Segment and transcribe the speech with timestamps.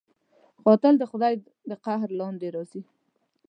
[0.65, 1.33] قاتل د خدای
[1.69, 2.81] د قهر لاندې راځي